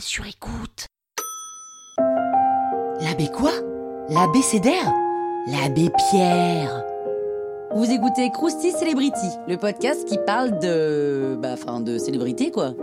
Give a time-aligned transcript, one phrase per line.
[0.00, 0.86] sur écoute.
[3.00, 3.52] L'abbé quoi?
[4.08, 4.92] L'abbé Cédère
[5.46, 6.84] L'abbé Pierre
[7.74, 11.36] Vous écoutez Krusty Celebrity, le podcast qui parle de.
[11.40, 12.74] Bah, enfin, de célébrité, quoi.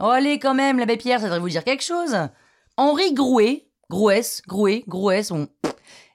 [0.00, 2.16] Oh, allez, quand même, l'abbé Pierre, ça devrait vous dire quelque chose.
[2.76, 5.48] Henri Grouet, Grouès, Grouet, Grouès, on.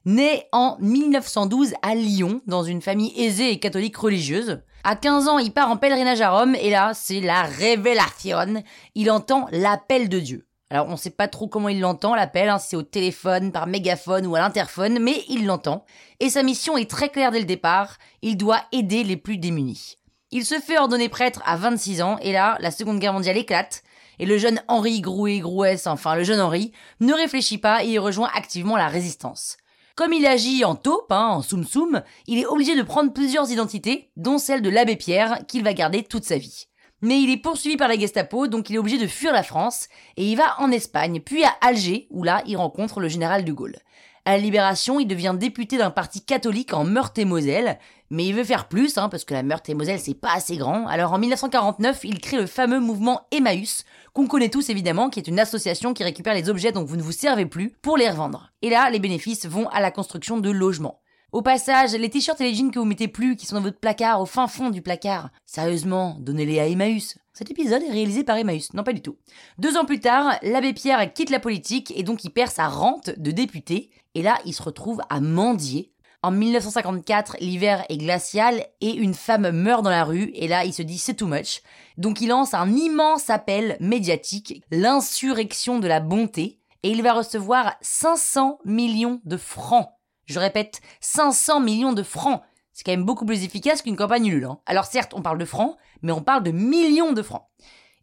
[0.07, 4.61] Né en 1912 à Lyon, dans une famille aisée et catholique religieuse.
[4.85, 8.63] À 15 ans, il part en pèlerinage à Rome, et là, c'est la révélation.
[8.95, 10.47] Il entend l'appel de Dieu.
[10.69, 13.67] Alors, on sait pas trop comment il l'entend, l'appel, hein, si c'est au téléphone, par
[13.67, 15.83] mégaphone ou à l'interphone, mais il l'entend.
[16.21, 19.97] Et sa mission est très claire dès le départ, il doit aider les plus démunis.
[20.31, 23.83] Il se fait ordonner prêtre à 26 ans, et là, la Seconde Guerre mondiale éclate,
[24.19, 27.99] et le jeune Henri Grouet Grouès, enfin le jeune Henri, ne réfléchit pas et il
[27.99, 29.57] rejoint activement la résistance.
[29.97, 33.51] Comme il agit en taupe, hein, en soum soum, il est obligé de prendre plusieurs
[33.51, 36.65] identités, dont celle de l'abbé Pierre, qu'il va garder toute sa vie.
[37.01, 39.87] Mais il est poursuivi par la Gestapo, donc il est obligé de fuir la France,
[40.15, 43.51] et il va en Espagne, puis à Alger, où là, il rencontre le général de
[43.51, 43.79] Gaulle.
[44.23, 48.67] À la Libération, il devient député d'un parti catholique en Meurthe-et-Moselle, mais il veut faire
[48.67, 50.87] plus, hein, parce que la Meurthe-et-Moselle c'est pas assez grand.
[50.87, 55.27] Alors en 1949, il crée le fameux mouvement Emmaüs, qu'on connaît tous évidemment, qui est
[55.27, 58.51] une association qui récupère les objets dont vous ne vous servez plus pour les revendre.
[58.61, 61.01] Et là, les bénéfices vont à la construction de logements.
[61.33, 63.79] Au passage, les t-shirts et les jeans que vous mettez plus, qui sont dans votre
[63.79, 67.17] placard, au fin fond du placard, sérieusement, donnez-les à Emmaüs.
[67.33, 69.17] Cet épisode est réalisé par Emmaüs, non pas du tout.
[69.57, 73.11] Deux ans plus tard, l'abbé Pierre quitte la politique et donc il perd sa rente
[73.17, 73.91] de député.
[74.15, 75.91] Et là, il se retrouve à mendier.
[76.23, 80.31] En 1954, l'hiver est glacial et une femme meurt dans la rue.
[80.33, 81.61] Et là, il se dit c'est too much.
[81.97, 86.59] Donc il lance un immense appel médiatique, l'insurrection de la bonté.
[86.83, 89.89] Et il va recevoir 500 millions de francs.
[90.25, 92.41] Je répète, 500 millions de francs.
[92.73, 94.45] C'est quand même beaucoup plus efficace qu'une campagne nulle.
[94.45, 94.59] Hein.
[94.65, 97.45] Alors certes, on parle de francs, mais on parle de millions de francs.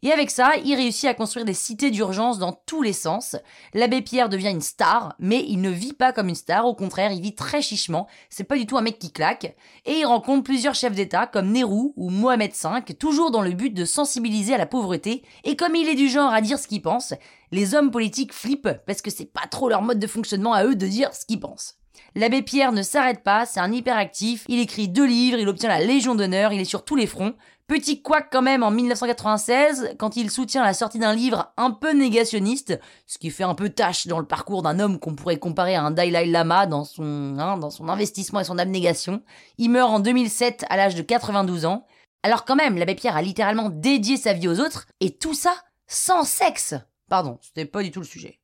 [0.05, 3.35] Et avec ça, il réussit à construire des cités d'urgence dans tous les sens.
[3.73, 7.11] L'abbé Pierre devient une star, mais il ne vit pas comme une star, au contraire,
[7.11, 10.43] il vit très chichement, c'est pas du tout un mec qui claque, et il rencontre
[10.43, 14.59] plusieurs chefs d'État comme Nehru ou Mohamed V, toujours dans le but de sensibiliser à
[14.59, 17.15] la pauvreté, et comme il est du genre à dire ce qu'il pense,
[17.51, 20.75] les hommes politiques flippent parce que c'est pas trop leur mode de fonctionnement à eux
[20.75, 21.79] de dire ce qu'ils pensent.
[22.15, 25.79] L'abbé Pierre ne s'arrête pas, c'est un hyperactif, il écrit deux livres, il obtient la
[25.79, 27.33] Légion d'honneur, il est sur tous les fronts.
[27.67, 31.93] Petit couac quand même en 1996, quand il soutient la sortie d'un livre un peu
[31.93, 35.73] négationniste, ce qui fait un peu tâche dans le parcours d'un homme qu'on pourrait comparer
[35.73, 39.23] à un Dalai Lama dans son, hein, dans son investissement et son abnégation.
[39.57, 41.87] Il meurt en 2007 à l'âge de 92 ans.
[42.21, 45.55] Alors quand même, l'abbé Pierre a littéralement dédié sa vie aux autres, et tout ça
[45.87, 46.75] sans sexe
[47.09, 48.39] Pardon, c'était pas du tout le sujet.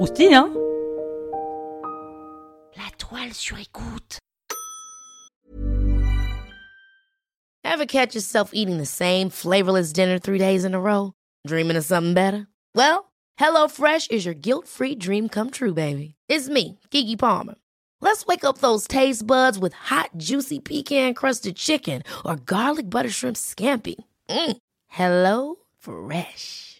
[0.00, 0.50] Croustille, hein
[2.74, 4.18] La toile sur écoute.
[7.62, 11.12] Ever catch yourself eating the same flavorless dinner three days in a row?
[11.46, 12.46] Dreaming of something better?
[12.74, 16.14] Well, HelloFresh is your guilt-free dream come true, baby.
[16.30, 17.56] It's me, Kiki Palmer.
[18.00, 23.36] Let's wake up those taste buds with hot, juicy pecan-crusted chicken or garlic butter shrimp
[23.36, 23.96] scampi.
[24.30, 24.56] Mm.
[24.88, 26.79] Hello Fresh.